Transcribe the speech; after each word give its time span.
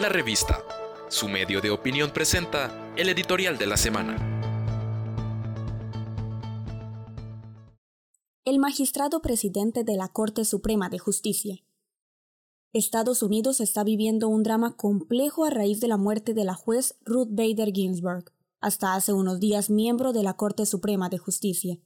La 0.00 0.08
Revista, 0.08 0.62
su 1.08 1.26
medio 1.26 1.60
de 1.60 1.70
opinión 1.70 2.12
presenta 2.12 2.70
el 2.96 3.08
editorial 3.08 3.58
de 3.58 3.66
la 3.66 3.76
semana. 3.76 4.16
El 8.44 8.60
magistrado 8.60 9.20
presidente 9.20 9.82
de 9.82 9.96
la 9.96 10.06
Corte 10.06 10.44
Suprema 10.44 10.88
de 10.88 11.00
Justicia. 11.00 11.64
Estados 12.72 13.24
Unidos 13.24 13.60
está 13.60 13.82
viviendo 13.82 14.28
un 14.28 14.44
drama 14.44 14.76
complejo 14.76 15.44
a 15.44 15.50
raíz 15.50 15.80
de 15.80 15.88
la 15.88 15.96
muerte 15.96 16.32
de 16.32 16.44
la 16.44 16.54
juez 16.54 16.96
Ruth 17.04 17.30
Bader 17.32 17.72
Ginsburg, 17.72 18.32
hasta 18.60 18.94
hace 18.94 19.12
unos 19.12 19.40
días 19.40 19.68
miembro 19.68 20.12
de 20.12 20.22
la 20.22 20.34
Corte 20.34 20.64
Suprema 20.64 21.08
de 21.08 21.18
Justicia. 21.18 21.76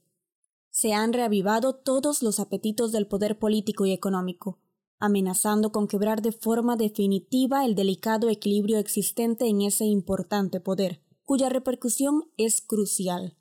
Se 0.69 0.93
han 0.93 1.13
reavivado 1.13 1.73
todos 1.73 2.21
los 2.21 2.39
apetitos 2.39 2.91
del 2.91 3.07
poder 3.07 3.39
político 3.39 3.87
y 3.87 3.91
económico, 3.91 4.59
amenazando 5.03 5.73
con 5.73 5.89
quebrar 5.89 6.21
de 6.21 6.31
forma 6.31 6.77
definitiva 6.77 7.65
el 7.65 7.75
delicado 7.75 8.29
equilibrio 8.29 8.77
existente 8.77 9.47
en 9.47 9.61
ese 9.61 9.83
importante 9.83 10.61
poder, 10.61 11.01
cuya 11.25 11.49
repercusión 11.49 12.31
es 12.37 12.61
crucial. 12.61 13.35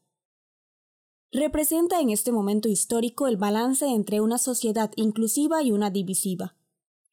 Representa 1.31 2.01
en 2.01 2.11
este 2.11 2.33
momento 2.33 2.69
histórico 2.69 3.29
el 3.29 3.37
balance 3.37 3.87
entre 3.87 4.21
una 4.21 4.39
sociedad 4.39 4.91
inclusiva 4.97 5.63
y 5.63 5.71
una 5.71 5.91
divisiva, 5.91 6.57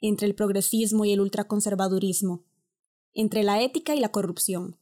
entre 0.01 0.25
el 0.25 0.33
progresismo 0.33 1.05
y 1.05 1.13
el 1.13 1.21
ultraconservadurismo, 1.21 2.43
entre 3.13 3.43
la 3.43 3.61
ética 3.61 3.93
y 3.93 3.99
la 3.99 4.11
corrupción, 4.11 4.77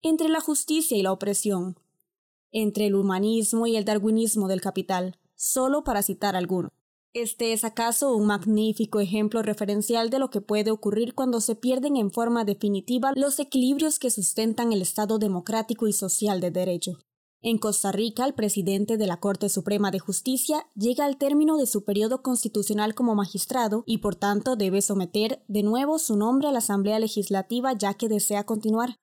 entre 0.00 0.28
la 0.28 0.40
justicia 0.40 0.96
y 0.96 1.02
la 1.02 1.10
opresión, 1.10 1.76
entre 2.52 2.86
el 2.86 2.94
humanismo 2.94 3.66
y 3.66 3.74
el 3.74 3.84
darwinismo 3.84 4.46
del 4.46 4.60
capital, 4.60 5.18
solo 5.34 5.82
para 5.82 6.04
citar 6.04 6.36
algunos. 6.36 6.70
Este 7.18 7.54
es 7.54 7.64
acaso 7.64 8.14
un 8.14 8.26
magnífico 8.26 9.00
ejemplo 9.00 9.40
referencial 9.42 10.10
de 10.10 10.18
lo 10.18 10.28
que 10.28 10.42
puede 10.42 10.70
ocurrir 10.70 11.14
cuando 11.14 11.40
se 11.40 11.54
pierden 11.54 11.96
en 11.96 12.10
forma 12.10 12.44
definitiva 12.44 13.14
los 13.16 13.38
equilibrios 13.38 13.98
que 13.98 14.10
sustentan 14.10 14.70
el 14.70 14.82
Estado 14.82 15.18
democrático 15.18 15.88
y 15.88 15.94
social 15.94 16.42
de 16.42 16.50
derecho. 16.50 16.98
En 17.40 17.56
Costa 17.56 17.90
Rica, 17.90 18.26
el 18.26 18.34
presidente 18.34 18.98
de 18.98 19.06
la 19.06 19.18
Corte 19.18 19.48
Suprema 19.48 19.90
de 19.90 19.98
Justicia 19.98 20.66
llega 20.74 21.06
al 21.06 21.16
término 21.16 21.56
de 21.56 21.64
su 21.64 21.84
periodo 21.84 22.20
constitucional 22.22 22.94
como 22.94 23.14
magistrado 23.14 23.82
y 23.86 23.96
por 23.96 24.14
tanto 24.14 24.54
debe 24.54 24.82
someter 24.82 25.42
de 25.48 25.62
nuevo 25.62 25.98
su 25.98 26.16
nombre 26.16 26.48
a 26.48 26.52
la 26.52 26.58
Asamblea 26.58 26.98
Legislativa 26.98 27.72
ya 27.72 27.94
que 27.94 28.10
desea 28.10 28.44
continuar. 28.44 28.98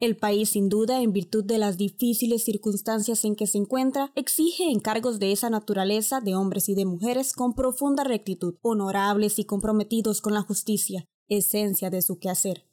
El 0.00 0.16
país, 0.16 0.50
sin 0.50 0.68
duda, 0.68 1.02
en 1.02 1.12
virtud 1.12 1.44
de 1.44 1.58
las 1.58 1.76
difíciles 1.76 2.44
circunstancias 2.44 3.24
en 3.24 3.34
que 3.34 3.48
se 3.48 3.58
encuentra, 3.58 4.12
exige 4.14 4.70
encargos 4.70 5.18
de 5.18 5.32
esa 5.32 5.50
naturaleza 5.50 6.20
de 6.20 6.36
hombres 6.36 6.68
y 6.68 6.76
de 6.76 6.84
mujeres 6.84 7.32
con 7.32 7.52
profunda 7.52 8.04
rectitud, 8.04 8.54
honorables 8.62 9.40
y 9.40 9.44
comprometidos 9.44 10.20
con 10.20 10.34
la 10.34 10.42
justicia, 10.42 11.04
esencia 11.28 11.90
de 11.90 12.02
su 12.02 12.20
quehacer. 12.20 12.64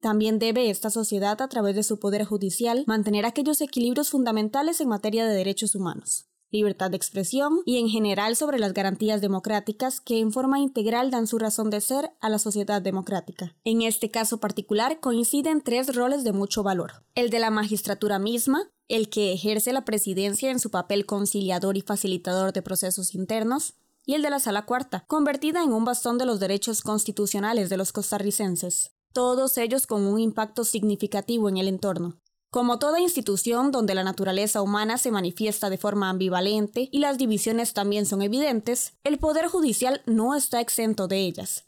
También 0.00 0.38
debe 0.38 0.68
esta 0.68 0.90
sociedad, 0.90 1.40
a 1.40 1.48
través 1.48 1.74
de 1.74 1.84
su 1.84 1.98
poder 1.98 2.26
judicial, 2.26 2.84
mantener 2.86 3.24
aquellos 3.24 3.62
equilibrios 3.62 4.10
fundamentales 4.10 4.82
en 4.82 4.88
materia 4.88 5.26
de 5.26 5.34
derechos 5.34 5.74
humanos 5.74 6.28
libertad 6.54 6.90
de 6.90 6.96
expresión 6.96 7.60
y 7.66 7.78
en 7.78 7.88
general 7.88 8.36
sobre 8.36 8.58
las 8.58 8.72
garantías 8.72 9.20
democráticas 9.20 10.00
que 10.00 10.20
en 10.20 10.32
forma 10.32 10.60
integral 10.60 11.10
dan 11.10 11.26
su 11.26 11.38
razón 11.38 11.68
de 11.68 11.80
ser 11.80 12.12
a 12.20 12.28
la 12.30 12.38
sociedad 12.38 12.80
democrática. 12.80 13.56
En 13.64 13.82
este 13.82 14.10
caso 14.10 14.38
particular 14.38 15.00
coinciden 15.00 15.62
tres 15.62 15.94
roles 15.94 16.22
de 16.22 16.32
mucho 16.32 16.62
valor. 16.62 17.04
El 17.14 17.30
de 17.30 17.40
la 17.40 17.50
magistratura 17.50 18.18
misma, 18.18 18.70
el 18.88 19.10
que 19.10 19.32
ejerce 19.32 19.72
la 19.72 19.84
presidencia 19.84 20.50
en 20.50 20.60
su 20.60 20.70
papel 20.70 21.06
conciliador 21.06 21.76
y 21.76 21.80
facilitador 21.80 22.52
de 22.52 22.62
procesos 22.62 23.14
internos, 23.14 23.74
y 24.06 24.14
el 24.14 24.22
de 24.22 24.30
la 24.30 24.38
Sala 24.38 24.66
Cuarta, 24.66 25.04
convertida 25.08 25.62
en 25.62 25.72
un 25.72 25.84
bastón 25.84 26.18
de 26.18 26.26
los 26.26 26.38
derechos 26.38 26.82
constitucionales 26.82 27.70
de 27.70 27.78
los 27.78 27.90
costarricenses, 27.90 28.92
todos 29.12 29.56
ellos 29.58 29.86
con 29.86 30.06
un 30.06 30.20
impacto 30.20 30.64
significativo 30.64 31.48
en 31.48 31.56
el 31.56 31.68
entorno. 31.68 32.20
Como 32.54 32.78
toda 32.78 33.00
institución 33.00 33.72
donde 33.72 33.96
la 33.96 34.04
naturaleza 34.04 34.62
humana 34.62 34.96
se 34.96 35.10
manifiesta 35.10 35.70
de 35.70 35.76
forma 35.76 36.08
ambivalente 36.08 36.88
y 36.92 37.00
las 37.00 37.18
divisiones 37.18 37.72
también 37.72 38.06
son 38.06 38.22
evidentes, 38.22 38.92
el 39.02 39.18
Poder 39.18 39.48
Judicial 39.48 40.02
no 40.06 40.36
está 40.36 40.60
exento 40.60 41.08
de 41.08 41.18
ellas. 41.18 41.64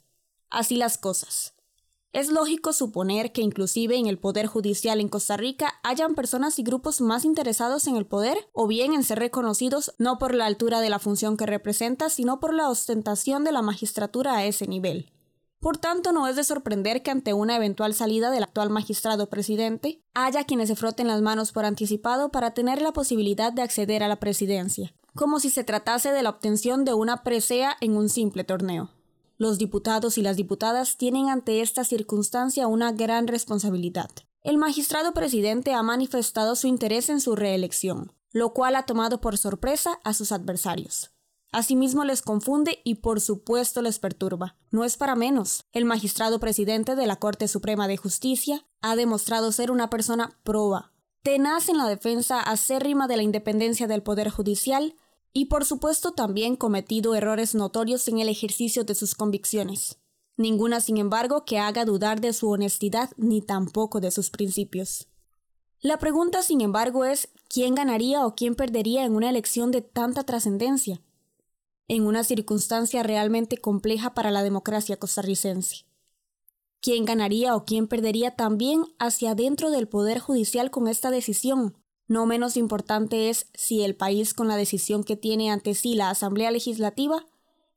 Así 0.49 0.77
las 0.77 0.97
cosas. 0.97 1.55
Es 2.13 2.29
lógico 2.29 2.71
suponer 2.71 3.33
que 3.33 3.41
inclusive 3.41 3.97
en 3.97 4.07
el 4.07 4.17
Poder 4.17 4.47
Judicial 4.47 5.01
en 5.01 5.09
Costa 5.09 5.35
Rica 5.35 5.73
hayan 5.83 6.15
personas 6.15 6.57
y 6.57 6.63
grupos 6.63 7.01
más 7.01 7.25
interesados 7.25 7.85
en 7.87 7.97
el 7.97 8.05
poder 8.05 8.37
o 8.53 8.65
bien 8.65 8.93
en 8.93 9.03
ser 9.03 9.19
reconocidos 9.19 9.93
no 9.97 10.17
por 10.17 10.33
la 10.33 10.45
altura 10.45 10.79
de 10.79 10.89
la 10.89 10.99
función 10.99 11.35
que 11.35 11.45
representa, 11.45 12.09
sino 12.09 12.39
por 12.39 12.53
la 12.53 12.69
ostentación 12.69 13.43
de 13.43 13.51
la 13.51 13.61
magistratura 13.61 14.37
a 14.37 14.45
ese 14.45 14.67
nivel. 14.67 15.11
Por 15.59 15.77
tanto, 15.77 16.11
no 16.11 16.27
es 16.27 16.35
de 16.35 16.43
sorprender 16.43 17.01
que 17.01 17.11
ante 17.11 17.33
una 17.33 17.55
eventual 17.55 17.93
salida 17.93 18.29
del 18.29 18.43
actual 18.43 18.69
magistrado 18.69 19.27
presidente, 19.27 20.03
haya 20.13 20.43
quienes 20.43 20.69
se 20.69 20.75
froten 20.75 21.07
las 21.07 21.21
manos 21.21 21.51
por 21.51 21.65
anticipado 21.65 22.29
para 22.29 22.53
tener 22.53 22.81
la 22.81 22.93
posibilidad 22.93 23.51
de 23.51 23.63
acceder 23.63 24.03
a 24.03 24.07
la 24.07 24.19
presidencia, 24.19 24.93
como 25.15 25.39
si 25.39 25.49
se 25.49 25.63
tratase 25.63 26.11
de 26.11 26.21
la 26.21 26.29
obtención 26.29 26.85
de 26.85 26.93
una 26.93 27.23
presea 27.23 27.75
en 27.81 27.97
un 27.97 28.07
simple 28.09 28.43
torneo. 28.43 28.91
Los 29.39 29.57
diputados 29.57 30.17
y 30.17 30.21
las 30.21 30.35
diputadas 30.35 30.97
tienen 30.97 31.29
ante 31.29 31.61
esta 31.61 31.83
circunstancia 31.83 32.67
una 32.67 32.91
gran 32.91 33.27
responsabilidad. 33.27 34.09
El 34.43 34.57
magistrado 34.57 35.13
presidente 35.13 35.73
ha 35.73 35.83
manifestado 35.83 36.55
su 36.55 36.67
interés 36.67 37.09
en 37.09 37.19
su 37.19 37.35
reelección, 37.35 38.13
lo 38.31 38.53
cual 38.53 38.75
ha 38.75 38.83
tomado 38.83 39.21
por 39.21 39.37
sorpresa 39.37 39.99
a 40.03 40.13
sus 40.13 40.31
adversarios. 40.31 41.11
Asimismo 41.51 42.03
les 42.03 42.21
confunde 42.21 42.79
y 42.83 42.95
por 42.95 43.21
supuesto 43.21 43.81
les 43.81 43.99
perturba. 43.99 44.57
No 44.69 44.83
es 44.83 44.97
para 44.97 45.15
menos. 45.15 45.63
El 45.71 45.85
magistrado 45.85 46.39
presidente 46.39 46.95
de 46.95 47.07
la 47.07 47.15
Corte 47.15 47.47
Suprema 47.47 47.87
de 47.87 47.97
Justicia 47.97 48.65
ha 48.81 48.95
demostrado 48.95 49.51
ser 49.51 49.71
una 49.71 49.89
persona 49.89 50.37
proba, 50.43 50.91
tenaz 51.23 51.69
en 51.69 51.77
la 51.77 51.87
defensa 51.87 52.39
acérrima 52.39 53.07
de 53.07 53.17
la 53.17 53.23
independencia 53.23 53.87
del 53.87 54.03
Poder 54.03 54.29
Judicial 54.29 54.95
y 55.33 55.45
por 55.45 55.65
supuesto 55.65 56.11
también 56.11 56.55
cometido 56.55 57.15
errores 57.15 57.55
notorios 57.55 58.07
en 58.07 58.19
el 58.19 58.29
ejercicio 58.29 58.83
de 58.83 58.95
sus 58.95 59.15
convicciones. 59.15 59.99
Ninguna, 60.35 60.81
sin 60.81 60.97
embargo, 60.97 61.45
que 61.45 61.59
haga 61.59 61.85
dudar 61.85 62.21
de 62.21 62.33
su 62.33 62.49
honestidad 62.49 63.11
ni 63.17 63.41
tampoco 63.41 63.99
de 63.99 64.11
sus 64.11 64.29
principios. 64.29 65.07
La 65.79 65.97
pregunta, 65.97 66.41
sin 66.43 66.61
embargo, 66.61 67.05
es 67.05 67.29
¿quién 67.49 67.75
ganaría 67.75 68.25
o 68.25 68.35
quién 68.35 68.55
perdería 68.55 69.05
en 69.05 69.15
una 69.15 69.29
elección 69.29 69.71
de 69.71 69.81
tanta 69.81 70.23
trascendencia? 70.23 71.01
En 71.87 72.05
una 72.05 72.23
circunstancia 72.23 73.03
realmente 73.03 73.57
compleja 73.57 74.13
para 74.13 74.31
la 74.31 74.43
democracia 74.43 74.97
costarricense. 74.97 75.85
¿Quién 76.81 77.05
ganaría 77.05 77.55
o 77.55 77.65
quién 77.65 77.87
perdería 77.87 78.35
también 78.35 78.85
hacia 78.99 79.35
dentro 79.35 79.71
del 79.71 79.87
Poder 79.87 80.19
Judicial 80.19 80.69
con 80.69 80.87
esta 80.87 81.11
decisión? 81.11 81.75
No 82.07 82.25
menos 82.25 82.55
importante 82.55 83.29
es 83.29 83.47
si 83.53 83.83
el 83.83 83.95
país 83.95 84.33
con 84.33 84.47
la 84.47 84.55
decisión 84.55 85.03
que 85.03 85.17
tiene 85.17 85.51
ante 85.51 85.73
sí 85.73 85.95
la 85.95 86.09
Asamblea 86.09 86.51
Legislativa 86.51 87.25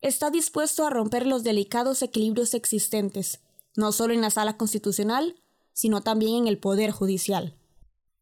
está 0.00 0.31
dispuesto 0.31 0.87
a 0.87 0.91
romper 0.91 1.26
los 1.26 1.43
delicados 1.43 2.03
equilibrios 2.03 2.54
existentes, 2.54 3.41
no 3.76 3.93
solo 3.93 4.15
en 4.15 4.20
la 4.20 4.31
sala 4.31 4.56
constitucional, 4.56 5.37
sino 5.72 6.00
también 6.00 6.34
en 6.37 6.47
el 6.47 6.59
Poder 6.59 6.91
Judicial. 6.91 7.56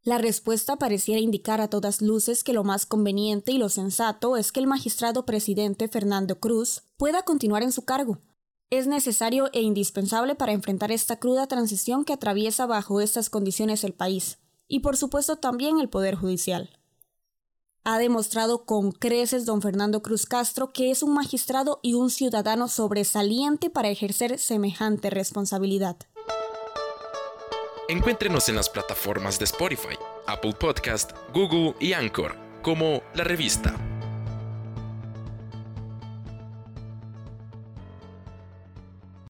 La 0.09 0.17
respuesta 0.17 0.77
pareciera 0.77 1.21
indicar 1.21 1.61
a 1.61 1.69
todas 1.69 2.01
luces 2.01 2.43
que 2.43 2.55
lo 2.55 2.65
más 2.65 2.87
conveniente 2.87 3.53
y 3.53 3.59
lo 3.59 3.69
sensato 3.69 4.39
es 4.39 4.53
que 4.53 4.61
el 4.61 4.67
magistrado 4.67 5.27
presidente 5.27 5.87
Fernando 5.87 6.41
Cruz 6.41 6.85
pueda 6.97 7.25
continuar 7.25 7.63
en 7.63 7.73
su 7.73 7.85
cargo. 7.85 8.17
Es 8.71 8.87
necesario 8.87 9.51
e 9.53 9.61
indispensable 9.61 10.35
para 10.35 10.53
enfrentar 10.53 10.93
esta 10.93 11.17
cruda 11.19 11.47
transición 11.47 12.07
que 12.07 12.15
atraviesa 12.15 12.65
bajo 12.65 13.03
estas 13.03 13.29
condiciones 13.29 13.85
el 13.85 13.93
país, 13.93 14.39
y 14.67 14.81
por 14.81 14.97
supuesto 14.97 15.37
también 15.37 15.79
el 15.79 15.91
Poder 15.91 16.15
Judicial. 16.15 16.71
Ha 17.85 17.99
demostrado 17.99 18.65
con 18.65 18.93
creces 18.93 19.45
don 19.45 19.61
Fernando 19.61 20.01
Cruz 20.01 20.25
Castro 20.25 20.73
que 20.73 20.91
es 20.91 21.03
un 21.03 21.13
magistrado 21.13 21.81
y 21.83 21.93
un 21.93 22.09
ciudadano 22.09 22.69
sobresaliente 22.69 23.69
para 23.69 23.91
ejercer 23.91 24.39
semejante 24.39 25.11
responsabilidad. 25.11 25.99
Encuéntrenos 27.91 28.51
en 28.51 28.57
las 28.57 28.69
plataformas 28.69 29.39
de 29.39 29.47
Spotify, 29.47 29.97
Apple 30.27 30.53
Podcast, 30.53 31.13
Google 31.33 31.75
y 31.81 31.95
Anchor 31.95 32.37
como 32.61 33.03
La 33.15 33.25
Revista. 33.25 33.88